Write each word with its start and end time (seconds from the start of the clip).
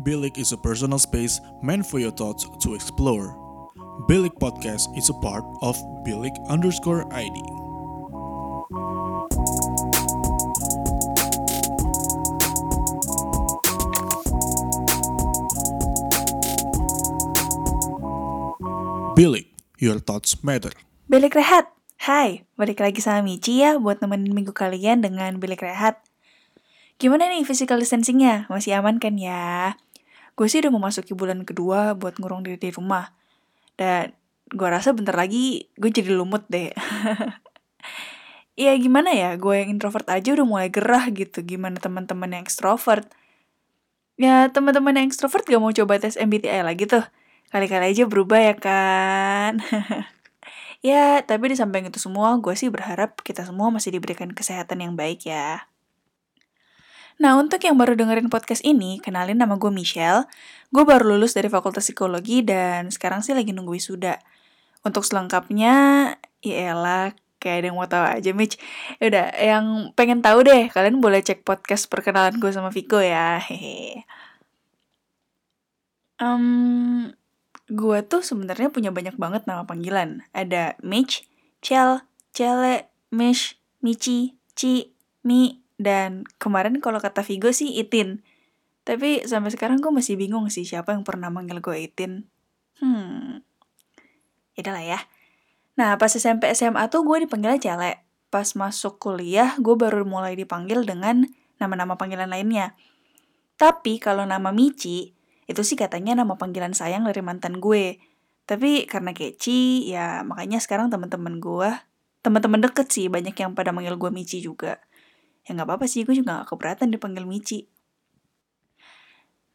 Bilik 0.00 0.40
is 0.40 0.56
a 0.56 0.56
personal 0.56 0.96
space 0.96 1.44
meant 1.60 1.84
for 1.84 2.00
your 2.00 2.08
thoughts 2.08 2.48
to 2.64 2.72
explore. 2.72 3.36
Bilik 4.08 4.32
Podcast 4.40 4.88
is 4.96 5.12
a 5.12 5.16
part 5.20 5.44
of 5.60 5.76
Bilik 6.08 6.32
underscore 6.48 7.04
ID. 7.12 7.36
Bilik, 19.20 19.52
your 19.84 20.00
thoughts 20.00 20.40
matter. 20.40 20.72
Bilik 21.12 21.36
Rehat. 21.36 21.68
Hai, 22.00 22.48
balik 22.56 22.80
lagi 22.80 23.04
sama 23.04 23.20
Michi 23.20 23.60
ya 23.60 23.76
buat 23.76 24.00
nemenin 24.00 24.32
minggu 24.32 24.56
kalian 24.56 25.04
dengan 25.04 25.36
Bilik 25.36 25.60
Rehat. 25.60 26.00
Gimana 26.96 27.28
nih 27.28 27.44
physical 27.44 27.76
distancingnya? 27.76 28.48
Masih 28.48 28.80
aman 28.80 28.96
kan 28.96 29.20
ya? 29.20 29.76
Gue 30.38 30.46
sih 30.50 30.62
udah 30.62 30.72
memasuki 30.72 31.12
bulan 31.16 31.42
kedua 31.44 31.94
buat 31.98 32.18
ngurung 32.18 32.46
diri 32.46 32.58
di 32.60 32.70
rumah. 32.74 33.12
Dan 33.74 34.12
gue 34.50 34.68
rasa 34.68 34.90
bentar 34.94 35.14
lagi 35.14 35.70
gue 35.78 35.90
jadi 35.90 36.10
lumut 36.14 36.46
deh. 36.50 36.74
Iya 38.60 38.76
gimana 38.76 39.16
ya, 39.16 39.40
gue 39.40 39.54
yang 39.56 39.72
introvert 39.72 40.04
aja 40.12 40.36
udah 40.36 40.44
mulai 40.44 40.68
gerah 40.68 41.08
gitu. 41.08 41.40
Gimana 41.40 41.80
teman-teman 41.80 42.28
yang 42.28 42.44
ekstrovert? 42.44 43.08
Ya 44.20 44.52
teman-teman 44.52 45.00
yang 45.00 45.08
ekstrovert 45.08 45.48
gak 45.48 45.62
mau 45.64 45.72
coba 45.72 45.96
tes 45.96 46.20
MBTI 46.20 46.60
lagi 46.60 46.84
tuh. 46.84 47.00
Kali-kali 47.48 47.96
aja 47.96 48.04
berubah 48.04 48.36
ya 48.36 48.54
kan? 48.60 49.64
ya, 50.88 51.24
tapi 51.24 51.50
di 51.50 51.56
samping 51.56 51.88
itu 51.88 51.96
semua, 51.96 52.36
gue 52.36 52.52
sih 52.52 52.68
berharap 52.68 53.24
kita 53.24 53.48
semua 53.48 53.72
masih 53.72 53.96
diberikan 53.96 54.28
kesehatan 54.28 54.84
yang 54.84 54.92
baik 54.92 55.24
ya. 55.24 55.64
Nah, 57.20 57.36
untuk 57.36 57.60
yang 57.60 57.76
baru 57.76 57.92
dengerin 58.00 58.32
podcast 58.32 58.64
ini, 58.64 58.96
kenalin 58.96 59.36
nama 59.36 59.60
gue 59.60 59.68
Michelle. 59.68 60.24
Gue 60.72 60.88
baru 60.88 61.14
lulus 61.14 61.36
dari 61.36 61.52
Fakultas 61.52 61.84
Psikologi 61.84 62.40
dan 62.40 62.88
sekarang 62.88 63.20
sih 63.20 63.36
lagi 63.36 63.52
nunggu 63.52 63.76
wisuda. 63.76 64.16
Untuk 64.80 65.04
selengkapnya, 65.04 65.74
ya 66.40 66.56
elah, 66.72 67.12
kayak 67.36 67.56
ada 67.60 67.66
yang 67.68 67.76
mau 67.76 67.84
tahu 67.84 68.04
aja, 68.08 68.30
Mitch. 68.32 68.56
Udah, 69.04 69.36
yang 69.36 69.92
pengen 69.92 70.24
tahu 70.24 70.48
deh, 70.48 70.72
kalian 70.72 71.04
boleh 71.04 71.20
cek 71.20 71.44
podcast 71.44 71.92
perkenalan 71.92 72.40
gue 72.40 72.48
sama 72.56 72.72
Viko 72.72 72.96
ya. 73.04 73.36
Hehe. 73.36 74.08
Um, 76.16 77.12
gue 77.68 78.00
tuh 78.08 78.24
sebenarnya 78.24 78.72
punya 78.72 78.88
banyak 78.96 79.20
banget 79.20 79.44
nama 79.44 79.68
panggilan. 79.68 80.24
Ada 80.32 80.80
Mitch, 80.80 81.28
Chel, 81.60 82.00
Cele, 82.32 82.88
Mish, 83.12 83.60
Michi, 83.84 84.40
Ci, 84.56 84.96
Mi, 85.20 85.59
dan 85.80 86.28
kemarin 86.36 86.76
kalau 86.84 87.00
kata 87.00 87.24
Vigo 87.24 87.48
sih 87.56 87.80
Itin. 87.80 88.20
Tapi 88.84 89.24
sampai 89.24 89.48
sekarang 89.48 89.80
gue 89.80 89.88
masih 89.88 90.20
bingung 90.20 90.52
sih 90.52 90.68
siapa 90.68 90.92
yang 90.92 91.08
pernah 91.08 91.32
manggil 91.32 91.64
gue 91.64 91.88
Itin. 91.88 92.28
Hmm. 92.84 93.40
Yaudah 94.60 94.72
lah 94.76 94.84
ya. 94.84 95.00
Nah, 95.80 95.96
pas 95.96 96.12
SMP 96.12 96.52
SMA 96.52 96.92
tuh 96.92 97.00
gue 97.08 97.24
dipanggil 97.24 97.56
Cele. 97.56 98.04
Pas 98.28 98.44
masuk 98.52 99.00
kuliah, 99.00 99.56
gue 99.56 99.72
baru 99.72 100.04
mulai 100.04 100.36
dipanggil 100.36 100.84
dengan 100.84 101.24
nama-nama 101.56 101.96
panggilan 101.96 102.28
lainnya. 102.28 102.76
Tapi 103.56 103.96
kalau 103.96 104.28
nama 104.28 104.52
Michi, 104.52 105.16
itu 105.48 105.62
sih 105.64 105.80
katanya 105.80 106.20
nama 106.20 106.36
panggilan 106.36 106.76
sayang 106.76 107.08
dari 107.08 107.24
mantan 107.24 107.56
gue. 107.56 107.96
Tapi 108.44 108.84
karena 108.84 109.16
keci, 109.16 109.88
ya 109.88 110.20
makanya 110.28 110.60
sekarang 110.60 110.92
teman-teman 110.92 111.40
gue, 111.40 111.70
teman-teman 112.20 112.60
deket 112.60 112.92
sih 112.92 113.08
banyak 113.08 113.32
yang 113.32 113.56
pada 113.56 113.72
manggil 113.72 113.96
gue 113.96 114.10
Michi 114.12 114.44
juga 114.44 114.76
ya 115.44 115.56
nggak 115.56 115.68
apa-apa 115.68 115.86
sih 115.88 116.04
gue 116.04 116.14
juga 116.16 116.42
gak 116.44 116.54
keberatan 116.54 116.92
dipanggil 116.92 117.24
Michi. 117.24 117.68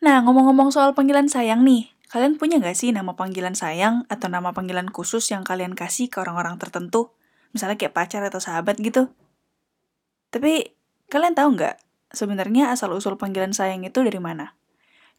Nah 0.01 0.21
ngomong-ngomong 0.25 0.69
soal 0.73 0.93
panggilan 0.93 1.31
sayang 1.31 1.65
nih 1.65 1.89
kalian 2.09 2.37
punya 2.37 2.61
gak 2.61 2.77
sih 2.77 2.93
nama 2.93 3.17
panggilan 3.17 3.57
sayang 3.57 4.05
atau 4.07 4.29
nama 4.29 4.53
panggilan 4.53 4.87
khusus 4.93 5.25
yang 5.33 5.41
kalian 5.41 5.73
kasih 5.73 6.07
ke 6.07 6.21
orang-orang 6.21 6.61
tertentu? 6.61 7.11
Misalnya 7.55 7.79
kayak 7.79 7.95
pacar 7.95 8.21
atau 8.23 8.43
sahabat 8.43 8.77
gitu. 8.79 9.09
Tapi 10.29 10.75
kalian 11.07 11.33
tahu 11.33 11.55
nggak 11.55 11.75
sebenarnya 12.11 12.75
asal 12.75 12.91
usul 12.91 13.15
panggilan 13.15 13.55
sayang 13.55 13.87
itu 13.87 14.03
dari 14.03 14.19
mana? 14.19 14.59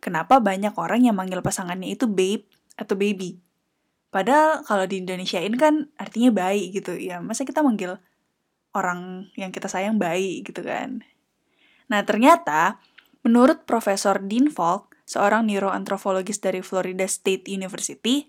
Kenapa 0.00 0.44
banyak 0.44 0.76
orang 0.76 1.08
yang 1.08 1.16
manggil 1.16 1.40
pasangannya 1.40 1.96
itu 1.96 2.04
babe 2.04 2.44
atau 2.76 2.94
baby? 2.94 3.40
Padahal 4.12 4.64
kalau 4.64 4.84
di 4.84 5.00
Indonesia 5.00 5.40
ini 5.40 5.56
kan 5.56 5.88
artinya 5.96 6.30
bayi 6.32 6.72
gitu. 6.72 6.96
Ya. 6.96 7.20
Masa 7.20 7.48
kita 7.48 7.64
manggil 7.64 7.96
orang 8.76 9.32
yang 9.40 9.48
kita 9.48 9.72
sayang 9.72 9.96
baik 9.96 10.52
gitu 10.52 10.60
kan. 10.60 11.00
Nah 11.88 12.04
ternyata 12.04 12.76
menurut 13.24 13.64
Profesor 13.64 14.20
Dean 14.20 14.52
Falk, 14.52 14.92
seorang 15.08 15.48
neuroantropologis 15.48 16.38
dari 16.44 16.60
Florida 16.60 17.08
State 17.08 17.48
University, 17.48 18.28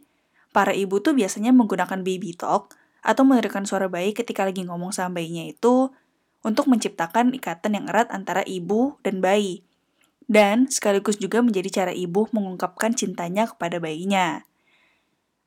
para 0.56 0.72
ibu 0.72 1.04
tuh 1.04 1.14
biasanya 1.14 1.52
menggunakan 1.52 2.02
baby 2.02 2.34
talk 2.34 2.74
atau 3.06 3.22
menerikan 3.28 3.68
suara 3.68 3.86
bayi 3.92 4.16
ketika 4.16 4.48
lagi 4.48 4.66
ngomong 4.66 4.90
sama 4.96 5.22
bayinya 5.22 5.46
itu 5.46 5.94
untuk 6.42 6.66
menciptakan 6.72 7.36
ikatan 7.36 7.78
yang 7.78 7.86
erat 7.92 8.10
antara 8.10 8.42
ibu 8.48 8.98
dan 9.04 9.20
bayi. 9.20 9.68
Dan 10.28 10.68
sekaligus 10.68 11.16
juga 11.22 11.40
menjadi 11.40 11.84
cara 11.84 11.92
ibu 11.96 12.28
mengungkapkan 12.36 12.92
cintanya 12.96 13.48
kepada 13.48 13.80
bayinya. 13.80 14.44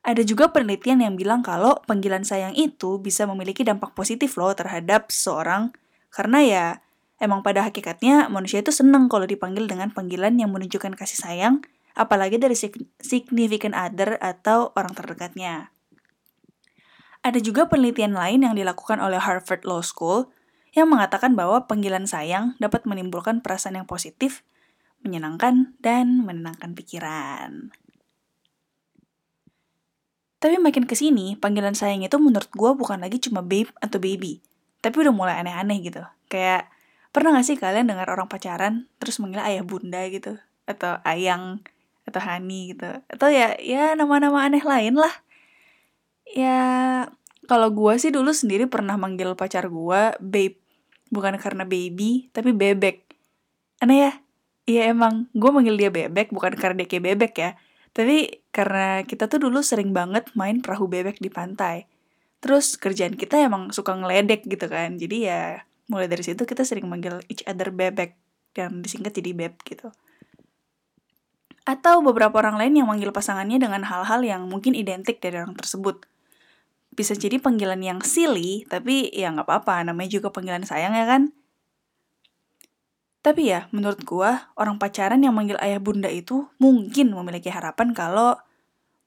Ada 0.01 0.25
juga 0.25 0.49
penelitian 0.49 1.05
yang 1.05 1.13
bilang 1.13 1.45
kalau 1.45 1.77
panggilan 1.85 2.25
sayang 2.25 2.57
itu 2.57 2.97
bisa 2.97 3.29
memiliki 3.29 3.61
dampak 3.61 3.93
positif 3.93 4.33
loh 4.33 4.49
terhadap 4.57 5.13
seseorang 5.13 5.69
karena 6.09 6.39
ya 6.41 6.65
emang 7.21 7.45
pada 7.45 7.61
hakikatnya 7.61 8.25
manusia 8.33 8.65
itu 8.65 8.73
seneng 8.73 9.05
kalau 9.05 9.29
dipanggil 9.29 9.69
dengan 9.69 9.93
panggilan 9.93 10.33
yang 10.41 10.49
menunjukkan 10.49 10.97
kasih 10.97 11.21
sayang 11.21 11.55
apalagi 11.93 12.41
dari 12.41 12.57
significant 12.97 13.77
other 13.77 14.17
atau 14.17 14.73
orang 14.73 14.97
terdekatnya. 14.97 15.69
Ada 17.21 17.37
juga 17.37 17.69
penelitian 17.69 18.17
lain 18.17 18.41
yang 18.41 18.57
dilakukan 18.57 18.97
oleh 18.97 19.21
Harvard 19.21 19.61
Law 19.69 19.85
School 19.85 20.33
yang 20.73 20.89
mengatakan 20.89 21.37
bahwa 21.37 21.69
panggilan 21.69 22.09
sayang 22.09 22.57
dapat 22.57 22.89
menimbulkan 22.89 23.45
perasaan 23.45 23.77
yang 23.77 23.85
positif, 23.85 24.41
menyenangkan, 25.05 25.77
dan 25.83 26.25
menenangkan 26.25 26.73
pikiran. 26.73 27.69
Tapi 30.41 30.57
makin 30.57 30.89
ke 30.89 30.97
sini, 30.97 31.37
panggilan 31.37 31.77
sayang 31.77 32.01
itu 32.01 32.17
menurut 32.17 32.49
gue 32.49 32.71
bukan 32.73 32.97
lagi 32.97 33.21
cuma 33.21 33.45
babe 33.45 33.69
atau 33.77 34.01
baby. 34.01 34.41
Tapi 34.81 35.05
udah 35.05 35.13
mulai 35.13 35.37
aneh-aneh 35.37 35.85
gitu. 35.85 36.01
Kayak, 36.33 36.65
pernah 37.13 37.37
gak 37.37 37.45
sih 37.45 37.61
kalian 37.61 37.85
dengar 37.85 38.09
orang 38.09 38.25
pacaran, 38.25 38.89
terus 38.97 39.21
manggil 39.21 39.37
ayah 39.45 39.61
bunda 39.61 40.01
gitu? 40.09 40.41
Atau 40.65 40.97
ayang, 41.05 41.61
atau 42.09 42.17
honey 42.17 42.73
gitu. 42.73 42.89
Atau 43.05 43.29
ya, 43.29 43.53
ya 43.61 43.93
nama-nama 43.93 44.41
aneh 44.49 44.65
lain 44.65 44.97
lah. 44.97 45.13
Ya, 46.25 46.57
kalau 47.45 47.69
gue 47.69 47.93
sih 48.01 48.09
dulu 48.09 48.33
sendiri 48.33 48.65
pernah 48.65 48.97
manggil 48.97 49.37
pacar 49.37 49.69
gue 49.69 50.01
babe. 50.17 50.57
Bukan 51.13 51.37
karena 51.37 51.69
baby, 51.69 52.33
tapi 52.33 52.49
bebek. 52.49 53.05
Aneh 53.77 54.09
ya? 54.09 54.11
Iya 54.65 54.81
emang, 54.89 55.29
gue 55.37 55.49
manggil 55.53 55.77
dia 55.77 55.93
bebek 55.93 56.33
bukan 56.33 56.57
karena 56.57 56.81
dia 56.81 56.87
kayak 56.89 57.05
bebek 57.13 57.33
ya 57.37 57.51
tapi 57.91 58.43
karena 58.55 59.03
kita 59.03 59.27
tuh 59.27 59.43
dulu 59.43 59.59
sering 59.59 59.91
banget 59.91 60.31
main 60.35 60.63
perahu 60.63 60.87
bebek 60.87 61.19
di 61.19 61.27
pantai. 61.27 61.87
Terus 62.41 62.79
kerjaan 62.79 63.19
kita 63.19 63.37
emang 63.37 63.69
suka 63.75 63.93
ngeledek 63.93 64.47
gitu 64.47 64.65
kan. 64.71 64.95
Jadi 64.95 65.27
ya 65.27 65.61
mulai 65.91 66.07
dari 66.07 66.23
situ 66.23 66.47
kita 66.47 66.63
sering 66.63 66.87
manggil 66.87 67.19
each 67.27 67.43
other 67.43 67.69
bebek 67.69 68.15
dan 68.55 68.79
disingkat 68.79 69.11
jadi 69.11 69.31
beb 69.35 69.53
gitu. 69.67 69.91
Atau 71.67 72.01
beberapa 72.01 72.41
orang 72.41 72.57
lain 72.57 72.73
yang 72.81 72.87
manggil 72.89 73.13
pasangannya 73.13 73.61
dengan 73.61 73.85
hal-hal 73.85 74.23
yang 74.25 74.47
mungkin 74.47 74.73
identik 74.73 75.21
dari 75.21 75.37
orang 75.37 75.53
tersebut. 75.53 76.07
Bisa 76.91 77.15
jadi 77.15 77.39
panggilan 77.39 77.79
yang 77.79 77.99
silly, 78.03 78.67
tapi 78.67 79.07
ya 79.13 79.31
nggak 79.31 79.47
apa-apa, 79.47 79.87
namanya 79.87 80.19
juga 80.19 80.33
panggilan 80.33 80.67
sayang 80.67 80.91
ya 80.97 81.07
kan? 81.07 81.31
Tapi 83.21 83.53
ya, 83.53 83.69
menurut 83.69 84.01
gua, 84.01 84.49
orang 84.57 84.81
pacaran 84.81 85.21
yang 85.21 85.37
manggil 85.37 85.57
ayah 85.61 85.77
bunda 85.77 86.09
itu 86.09 86.49
mungkin 86.57 87.13
memiliki 87.13 87.53
harapan 87.53 87.93
kalau 87.93 88.33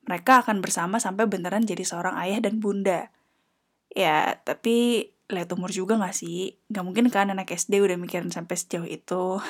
mereka 0.06 0.44
akan 0.46 0.62
bersama 0.62 1.02
sampai 1.02 1.26
beneran 1.26 1.66
jadi 1.66 1.82
seorang 1.82 2.14
ayah 2.22 2.38
dan 2.38 2.62
bunda. 2.62 3.10
Ya, 3.90 4.38
tapi 4.46 5.10
lihat 5.26 5.50
umur 5.50 5.74
juga 5.74 5.98
gak 5.98 6.14
sih? 6.14 6.60
Gak 6.70 6.84
mungkin 6.84 7.10
kan 7.10 7.32
anak 7.32 7.50
SD 7.50 7.80
udah 7.82 7.98
mikirin 7.98 8.30
sampai 8.30 8.54
sejauh 8.54 8.88
itu. 8.88 9.24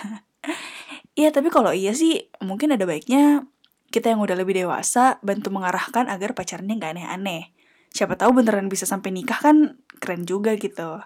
Iya, 1.14 1.30
tapi 1.30 1.46
kalau 1.46 1.70
iya 1.70 1.94
sih, 1.94 2.26
mungkin 2.42 2.74
ada 2.74 2.90
baiknya 2.90 3.46
kita 3.94 4.10
yang 4.10 4.18
udah 4.18 4.34
lebih 4.34 4.58
dewasa 4.58 5.22
bantu 5.22 5.54
mengarahkan 5.54 6.10
agar 6.10 6.34
pacarnya 6.34 6.74
gak 6.74 6.98
aneh-aneh. 6.98 7.54
Siapa 7.94 8.18
tahu 8.18 8.42
beneran 8.42 8.66
bisa 8.66 8.82
sampai 8.82 9.14
nikah 9.14 9.38
kan 9.38 9.78
keren 10.02 10.26
juga 10.26 10.58
gitu. 10.58 10.98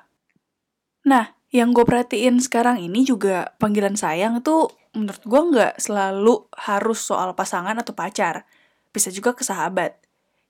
Nah, 1.05 1.38
yang 1.49 1.73
gue 1.73 1.85
perhatiin 1.85 2.45
sekarang 2.45 2.85
ini 2.85 3.09
juga 3.09 3.57
panggilan 3.57 3.97
sayang 3.97 4.45
itu 4.45 4.69
menurut 4.93 5.23
gue 5.25 5.41
nggak 5.55 5.75
selalu 5.81 6.45
harus 6.53 7.01
soal 7.01 7.33
pasangan 7.33 7.77
atau 7.81 7.97
pacar. 7.97 8.45
Bisa 8.93 9.09
juga 9.09 9.33
ke 9.33 9.45
sahabat. 9.45 9.97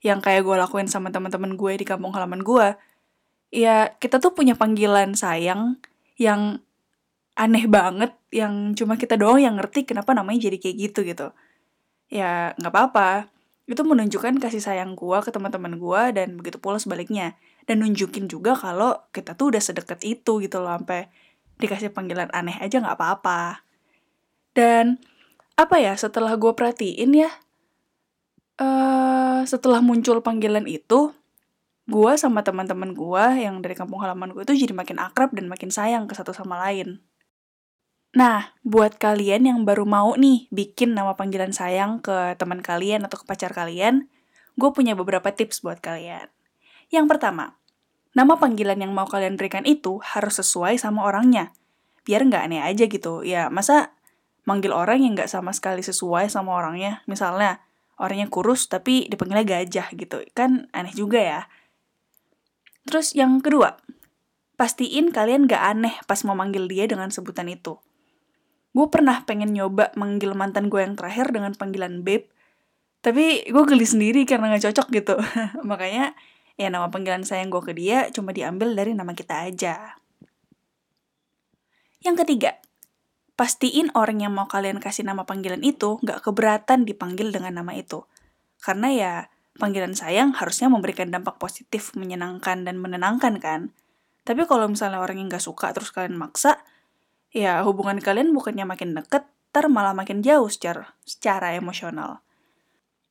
Yang 0.03 0.27
kayak 0.27 0.43
gue 0.43 0.57
lakuin 0.59 0.91
sama 0.91 1.15
teman-teman 1.15 1.55
gue 1.55 1.73
di 1.79 1.87
kampung 1.87 2.11
halaman 2.15 2.43
gue. 2.43 2.75
Ya 3.55 3.95
kita 4.03 4.19
tuh 4.19 4.35
punya 4.35 4.59
panggilan 4.59 5.15
sayang 5.15 5.79
yang 6.19 6.63
aneh 7.39 7.71
banget 7.71 8.19
yang 8.35 8.75
cuma 8.75 8.99
kita 8.99 9.15
doang 9.15 9.39
yang 9.39 9.55
ngerti 9.55 9.87
kenapa 9.87 10.11
namanya 10.11 10.51
jadi 10.51 10.59
kayak 10.59 10.77
gitu 10.91 11.01
gitu. 11.07 11.27
Ya 12.11 12.59
nggak 12.59 12.75
apa-apa. 12.75 13.31
Itu 13.71 13.87
menunjukkan 13.87 14.43
kasih 14.43 14.65
sayang 14.65 14.99
gue 14.99 15.19
ke 15.23 15.31
teman-teman 15.31 15.79
gue 15.79 16.03
dan 16.19 16.35
begitu 16.35 16.59
pula 16.59 16.83
sebaliknya. 16.83 17.39
Dan 17.69 17.85
nunjukin 17.85 18.33
juga 18.33 18.57
kalau 18.57 18.97
kita 19.13 19.37
tuh 19.37 19.53
udah 19.53 19.61
sedekat 19.61 20.01
itu 20.01 20.41
gitu 20.41 20.57
loh 20.65 20.73
sampai 20.73 21.13
dikasih 21.61 21.93
panggilan 21.93 22.33
aneh 22.33 22.57
aja 22.57 22.81
nggak 22.81 22.97
apa-apa. 22.97 23.61
Dan 24.57 24.97
apa 25.53 25.77
ya 25.77 25.93
setelah 25.93 26.33
gue 26.41 26.57
perhatiin 26.57 27.13
ya, 27.13 27.31
uh, 28.63 29.45
setelah 29.45 29.85
muncul 29.85 30.25
panggilan 30.25 30.65
itu, 30.65 31.13
gue 31.85 32.13
sama 32.17 32.41
teman-teman 32.41 32.97
gue 32.97 33.25
yang 33.45 33.61
dari 33.61 33.77
kampung 33.77 34.01
halaman 34.01 34.33
gue 34.33 34.49
itu 34.49 34.65
jadi 34.65 34.73
makin 34.73 34.97
akrab 34.97 35.37
dan 35.37 35.53
makin 35.53 35.69
sayang 35.69 36.09
ke 36.09 36.17
satu 36.17 36.33
sama 36.33 36.57
lain. 36.65 37.05
Nah, 38.17 38.57
buat 38.65 38.97
kalian 38.97 39.45
yang 39.45 39.59
baru 39.69 39.85
mau 39.85 40.17
nih 40.17 40.49
bikin 40.49 40.97
nama 40.97 41.13
panggilan 41.13 41.53
sayang 41.53 42.01
ke 42.01 42.33
teman 42.41 42.65
kalian 42.65 43.05
atau 43.05 43.21
ke 43.21 43.29
pacar 43.29 43.53
kalian, 43.53 44.09
gue 44.57 44.71
punya 44.73 44.97
beberapa 44.97 45.29
tips 45.29 45.61
buat 45.61 45.85
kalian. 45.85 46.33
Yang 46.89 47.07
pertama, 47.17 47.57
nama 48.17 48.35
panggilan 48.41 48.81
yang 48.81 48.93
mau 48.93 49.05
kalian 49.05 49.37
berikan 49.37 49.65
itu 49.69 50.01
harus 50.01 50.41
sesuai 50.41 50.81
sama 50.81 51.05
orangnya. 51.05 51.53
Biar 52.05 52.25
nggak 52.25 52.43
aneh 52.49 52.63
aja 52.65 52.89
gitu. 52.89 53.21
Ya, 53.25 53.53
masa 53.53 53.93
manggil 54.49 54.73
orang 54.73 55.05
yang 55.05 55.13
nggak 55.13 55.29
sama 55.29 55.53
sekali 55.53 55.85
sesuai 55.85 56.33
sama 56.33 56.57
orangnya? 56.57 57.05
Misalnya, 57.05 57.61
orangnya 58.01 58.33
kurus 58.33 58.67
tapi 58.67 59.07
dipanggilnya 59.13 59.45
gajah 59.45 59.93
gitu. 59.93 60.25
Kan 60.33 60.73
aneh 60.73 60.93
juga 60.97 61.21
ya. 61.21 61.41
Terus 62.89 63.13
yang 63.13 63.45
kedua, 63.45 63.77
pastiin 64.59 65.15
kalian 65.15 65.47
gak 65.47 65.63
aneh 65.63 65.95
pas 66.11 66.19
mau 66.27 66.35
manggil 66.35 66.67
dia 66.67 66.91
dengan 66.91 67.15
sebutan 67.15 67.47
itu 67.47 67.79
gue 68.75 68.87
pernah 68.91 69.23
pengen 69.25 69.55
nyoba 69.55 69.95
manggil 69.95 70.35
mantan 70.35 70.69
gue 70.69 70.83
yang 70.83 70.99
terakhir 70.99 71.31
dengan 71.31 71.55
panggilan 71.55 72.03
babe 72.03 72.29
tapi 73.01 73.47
gue 73.47 73.65
geli 73.71 73.87
sendiri 73.87 74.27
karena 74.27 74.59
gak 74.59 74.71
cocok 74.71 74.87
gitu 74.93 75.15
makanya 75.71 76.13
ya 76.59 76.69
nama 76.69 76.91
panggilan 76.91 77.23
sayang 77.23 77.49
gue 77.49 77.63
ke 77.63 77.73
dia 77.73 78.11
cuma 78.11 78.35
diambil 78.35 78.75
dari 78.75 78.93
nama 78.93 79.15
kita 79.15 79.47
aja 79.47 79.97
yang 82.03 82.19
ketiga 82.19 82.59
pastiin 83.39 83.95
orang 83.95 84.21
yang 84.21 84.35
mau 84.35 84.51
kalian 84.51 84.83
kasih 84.83 85.07
nama 85.07 85.23
panggilan 85.23 85.63
itu 85.63 86.03
gak 86.03 86.27
keberatan 86.27 86.83
dipanggil 86.83 87.31
dengan 87.31 87.63
nama 87.63 87.73
itu 87.79 88.05
karena 88.59 88.89
ya 88.91 89.13
panggilan 89.57 89.95
sayang 89.95 90.35
harusnya 90.35 90.67
memberikan 90.67 91.09
dampak 91.15 91.39
positif 91.39 91.95
menyenangkan 91.95 92.67
dan 92.67 92.77
menenangkan 92.83 93.39
kan 93.39 93.61
tapi 94.27 94.45
kalau 94.45 94.67
misalnya 94.67 94.99
orang 94.99 95.23
yang 95.23 95.31
gak 95.31 95.47
suka 95.47 95.71
terus 95.71 95.95
kalian 95.95 96.19
maksa 96.19 96.59
ya 97.33 97.61
hubungan 97.65 98.01
kalian 98.01 98.33
bukannya 98.33 98.65
makin 98.65 98.97
deket, 98.97 99.29
ter 99.53 99.69
malah 99.69 99.93
makin 99.93 100.25
jauh 100.25 100.49
secara 100.49 100.97
secara 101.05 101.57
emosional. 101.57 102.25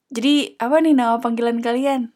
Jadi 0.10 0.56
apa 0.58 0.80
nih 0.80 0.96
nama 0.96 1.20
panggilan 1.20 1.60
kalian? 1.60 2.16